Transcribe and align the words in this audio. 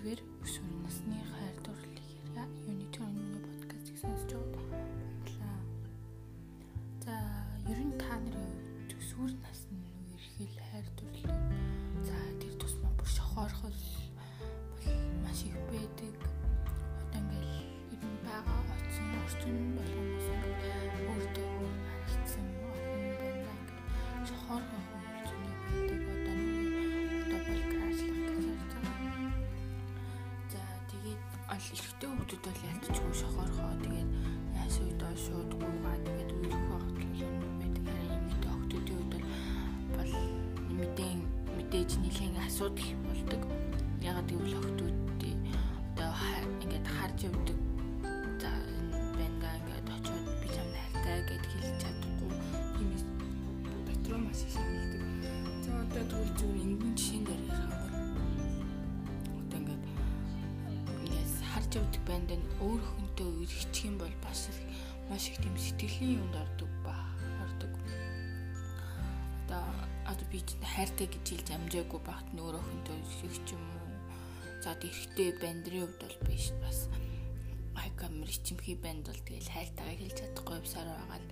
Тэгвэр 0.00 0.20
өсвөр 0.40 0.76
насны 0.80 1.16
хайр 1.28 1.56
дурлалыг 1.60 2.08
яриа 2.08 2.44
юуны 2.64 2.86
төрөнд 2.88 3.20
миний 3.20 3.42
подкастыг 3.44 3.96
сонсож 4.00 4.32
байгаа 4.32 4.64
баярлалаа. 4.72 5.60
За, 7.04 7.16
ер 7.68 7.80
нь 7.84 7.92
та 8.00 8.16
нарын 8.16 8.48
төсвөр 8.88 9.28
насны 9.44 9.76
ерхэл 10.16 10.56
хайр 10.72 10.88
дурлал 10.96 11.36
за 12.08 12.16
тэр 12.40 12.54
тусмаа 12.56 12.96
бүр 12.96 13.08
шохоорхол 13.12 13.76
маш 15.20 15.44
их 15.44 15.60
байдаг. 15.68 16.16
Одоо 17.12 17.20
ингээл 17.20 18.24
байгаа 18.24 18.60
оцсон 18.72 19.08
орчин 19.20 19.56
бол 19.76 19.89
ал 31.60 31.76
ихтэй 31.76 32.08
хүмүүс 32.08 32.40
бол 32.40 32.60
ялцчихгүй 32.72 33.14
шохоорхоо 33.20 33.72
тэгээд 33.84 34.10
яас 34.56 34.76
үйдөө 34.80 35.12
шууд 35.24 35.50
гуугаа 35.60 35.96
тэгээд 36.06 36.30
үерх 36.40 36.62
багтлал 36.72 37.20
юм 37.20 37.36
байдаг. 37.60 37.84
Харин 37.92 38.16
эмэгтэй 38.16 38.50
охтуудын 38.56 38.96
үед 38.96 39.14
бол 39.96 40.12
мэдэн 40.78 41.18
мэдээж 41.56 41.90
нэлийн 42.00 42.36
асуудал 42.46 42.90
болдог. 43.04 43.42
Ягаад 44.00 44.28
гэвэл 44.32 44.56
охтуудын 44.56 45.38
одоо 46.00 46.12
ингээд 46.64 46.86
харж 46.96 47.18
явдаг. 47.28 47.58
За 48.40 48.50
бэнга 49.20 49.50
ингээд 49.60 49.88
очиод 49.96 50.26
би 50.40 50.48
чамд 50.56 50.74
хайртай 50.80 51.18
гэд 51.28 51.44
хэлж 51.44 51.76
чадахгүй. 51.82 52.32
Юм 52.80 52.90
дотроо 53.84 54.18
маш 54.24 54.40
их 54.48 54.52
шагналдаг 54.56 55.02
за 55.64 55.70
одоо 55.76 56.04
тэгвэл 56.08 56.32
зөв 56.40 56.52
энгийн 56.56 56.94
жишээн 56.96 57.24
дээр 57.28 57.42
ярих 57.52 57.79
харж 61.70 61.86
явдаг 61.86 62.02
банд 62.02 62.30
нь 62.34 62.50
өөр 62.66 62.82
хүнтэй 62.82 63.26
үргэлжчих 63.30 63.86
юм 63.86 64.02
бол 64.02 64.16
бас 64.26 64.50
маш 65.06 65.30
их 65.30 65.38
тийм 65.38 65.54
сэтгэлийн 65.54 66.18
юмд 66.18 66.34
ордог 66.34 66.70
ба 66.82 66.98
ордог. 67.46 67.70
Одоо 69.46 69.62
одоо 70.10 70.26
би 70.34 70.42
ч 70.42 70.58
хайртай 70.58 71.06
гэж 71.06 71.24
хэлж 71.30 71.48
амжаагүй 71.54 72.00
багт 72.02 72.26
нөөрөө 72.34 72.58
хүнтэй 72.66 72.94
үргэлжих 72.98 73.38
ч 73.46 73.48
юм 73.54 73.62
уу. 73.62 73.94
За 74.66 74.74
тэрхтээ 74.82 75.38
бандрын 75.38 75.86
хувьд 75.86 75.98
бол 76.02 76.18
биш 76.26 76.50
бас 76.58 76.90
камер 77.94 78.32
чимхий 78.42 78.74
банд 78.74 79.06
бол 79.06 79.20
тэгэл 79.22 79.54
хайртайгаа 79.54 79.94
хэлж 79.94 80.16
чадахгүй 80.18 80.56
явсаар 80.58 80.88
байгаа 80.90 81.20
л 81.22 81.28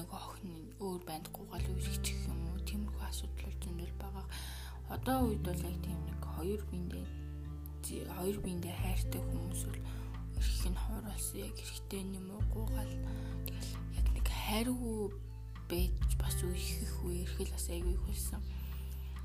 нөгөө 0.00 0.20
охин 0.24 0.52
өөр 0.80 1.00
банд 1.04 1.26
гуугаал 1.28 1.66
үргэлжих 1.76 2.18
юм 2.24 2.40
уу 2.48 2.58
тиймэрхүү 2.64 3.04
асуудал 3.04 3.44
бол 3.44 3.60
зөндөл 3.60 3.94
байгаа. 4.00 4.26
Одоо 4.96 5.18
үед 5.28 5.42
бол 5.44 5.60
яг 5.60 5.76
тийм 5.84 5.98
нэг 6.08 6.20
хоёр 6.24 6.62
биендээ 6.72 7.23
хоёр 7.88 8.38
биендээ 8.40 8.76
хайртай 8.80 9.20
хүмүүс 9.20 9.60
бол 9.68 9.80
эрх 10.38 10.62
нь 10.70 10.80
хууруулсан 10.82 11.38
яг 11.44 11.56
эрхтэй 11.60 12.02
юм 12.18 12.26
уу 12.32 12.42
гуугаал 12.52 12.94
тэгэл 13.46 13.72
яг 13.98 14.06
нэг 14.16 14.26
хайргүй 14.28 15.00
байж 15.68 16.10
бас 16.20 16.36
үерхэх 16.44 16.94
үе 17.04 17.24
эрхэл 17.24 17.52
бас 17.52 17.66
айгүй 17.68 17.96
хөлсөн. 18.04 18.42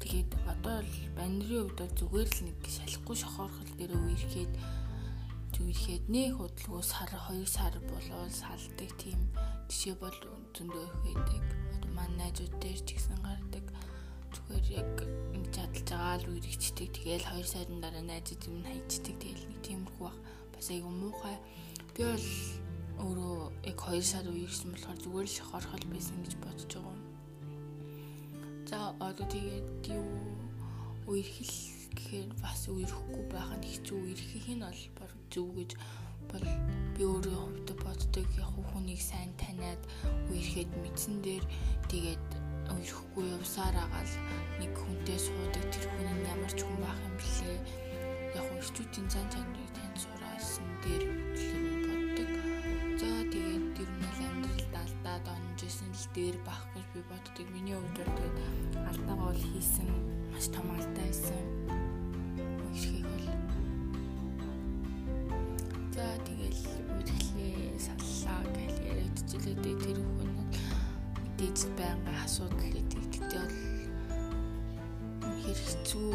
Тэгээд 0.00 0.30
одоо 0.44 0.84
л 0.84 0.94
бандрын 1.16 1.72
хувьд 1.72 1.80
бол 1.80 1.94
зүгээр 1.96 2.28
л 2.28 2.40
нэг 2.44 2.58
шалахгүй 2.68 3.16
шохоорхол 3.16 3.72
дээр 3.80 3.92
үерхэд 3.96 4.52
зүрхэд 5.56 6.04
нэг 6.12 6.36
хөдөлгөө 6.36 6.82
сар 6.84 7.08
2 7.08 7.48
сар 7.48 7.74
болоод 7.88 8.32
салдаг 8.32 8.90
тийм 9.00 9.20
жишээ 9.72 9.96
бол 9.96 10.16
зөндөө 10.52 10.84
их 10.84 10.96
байдаг. 11.00 11.42
Одоо 11.80 11.90
манай 11.96 12.28
найзууд 12.28 12.54
дээр 12.60 12.80
ч 12.84 12.88
гэсэн 12.92 13.18
гардаг. 13.24 13.64
Зүгээр 14.36 14.66
яг 14.84 14.92
чадалж 15.86 16.02
байгаа 16.02 16.18
л 16.18 16.30
үерхчдэг. 16.34 16.90
Тэгээл 16.90 17.26
2 17.30 17.46
сарын 17.46 17.78
дараа 17.78 18.02
найзууд 18.02 18.42
юм 18.50 18.62
хайчдаг. 18.66 19.14
Тэгээл 19.22 19.46
нэг 19.46 19.60
тиймэрхүү 19.62 20.02
баг 20.02 20.18
бас 20.50 20.66
айгүй 20.70 20.90
муухай. 20.90 21.36
Би 21.94 22.02
бол 22.02 22.26
өөрөө 23.06 23.36
яг 23.70 23.78
2 23.78 24.02
сар 24.02 24.26
үеэрсэн 24.26 24.74
болохоор 24.74 24.98
зүгээр 24.98 25.26
л 25.30 25.36
шохорхол 25.38 25.86
байсан 25.86 26.18
гэж 26.26 26.34
бодож 26.42 26.70
байгаа. 26.74 26.98
За 28.66 28.78
одоо 28.98 29.26
тэгээд 29.30 29.86
юу 29.94 30.10
үерхэл 31.06 31.54
гэхээр 31.94 32.30
бас 32.42 32.66
үерхгүй 32.66 33.24
байх 33.30 33.50
нь 33.54 33.68
хэцүү 33.70 33.98
үерхэх 34.10 34.46
нь 34.58 34.66
бол 34.66 34.82
баг 34.98 35.12
зөв 35.30 35.48
гэж 35.54 35.70
бол 36.26 36.46
би 36.98 37.02
өөрөө 37.06 37.38
хувьд 37.46 37.70
боддог 37.78 38.26
яг 38.34 38.50
хүнийг 38.74 38.98
сайн 38.98 39.30
таниад 39.38 39.78
үерхэд 40.34 40.70
мэдсэн 40.82 41.22
дээр 41.22 41.44
тэгээд 41.86 42.25
үерхгүй 42.76 43.26
явсаар 43.36 43.76
агаал 43.84 44.14
нэг 44.60 44.72
хүнтэй 44.76 45.18
суудаг 45.18 45.64
тэр 45.72 45.86
хүн 45.88 46.08
нь 46.12 46.28
ямар 46.28 46.52
ч 46.52 46.60
хүн 46.60 46.78
байх 46.84 47.00
юм 47.08 47.14
блэ 47.20 47.52
яг 48.36 48.46
өрчүүдийн 48.56 49.06
зан 49.08 49.26
чанарыг 49.32 49.70
тань 49.76 49.96
сураасан 49.96 50.68
дээр 50.84 51.04
хөтлөм 51.08 51.64
боддог. 51.88 52.32
За 53.00 53.10
тэгээд 53.32 53.64
тэр 53.76 53.90
нь 53.96 54.06
амьдралд 54.28 54.74
алдаад 54.76 55.26
онжсэн 55.32 55.92
л 55.96 56.06
дээр 56.16 56.36
байх 56.44 56.62
гэж 56.76 56.86
би 56.92 57.00
боддог. 57.08 57.46
Миний 57.54 57.76
хувьд 57.76 57.96
бол 57.96 58.12
тэгээд 58.18 58.38
алдаагаа 58.90 59.28
бол 59.32 59.40
хийсэн 59.40 59.88
маш 60.32 60.46
том 60.52 60.68
алдаа 60.76 61.04
байсан. 61.08 61.85
Мэдээж 71.56 71.72
байнга 71.80 72.12
асуудал 72.24 72.68
гэдэг. 72.68 73.04
Тэгтээ 73.16 73.44
бол 75.24 75.36
хэрэгцүү 75.40 76.12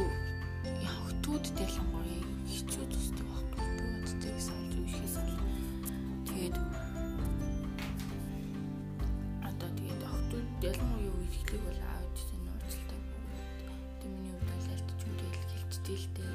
явхтууд 0.86 1.46
ялангуяа 1.66 2.22
хэцүү 2.46 2.86
тусдаг 2.94 3.26
байхгүй 3.26 3.66
би 3.74 3.86
боддог 4.06 4.38
салж 4.38 4.74
үерхээс 4.78 5.16
тэгээд 6.30 6.56
одоо 9.50 9.70
тэгээд 9.82 10.02
охтууд 10.14 10.50
ялангуяа 10.62 11.10
үерхлийг 11.10 11.62
бол 11.66 11.82
аавч 11.90 12.18
чинь 12.30 12.46
уучлалтай 12.54 13.02
тэмний 13.98 14.34
үед 14.38 14.52
л 14.62 14.70
альтчгүй 14.78 15.26
л 15.26 15.50
хэлжтэй 15.58 15.98
л 15.98 16.08
дээ. 16.22 16.34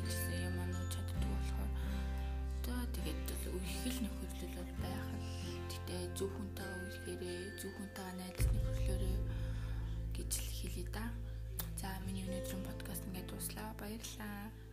Ээжсэн 0.00 0.36
юм 0.48 0.56
аа 0.64 0.68
нуу 0.72 0.86
чаддаг 0.88 1.28
болохоор. 1.28 1.70
Одоо 2.56 2.80
тэгээд 2.96 3.20
л 3.36 3.52
үерхэл 3.52 4.00
нөхөрлөл 4.00 4.54
бол 4.56 4.72
байх 4.80 5.08
л. 5.12 5.28
Гэтээ 5.68 6.02
зөв 6.16 6.30
хүнтэйгээ 6.32 6.80
үерхээрээ 6.80 7.60
зөв 7.60 7.72
хүнтэйгээ 7.76 7.96
нөхөрлөөрөө 8.16 8.45
хэлээ 10.66 10.92
да. 10.92 11.06
За 11.80 11.88
миний 12.06 12.26
өнөөдрийн 12.26 12.62
подкаст 12.66 13.02
ингээд 13.06 13.30
дуслаа. 13.30 13.70
Баярлалаа. 13.78 14.65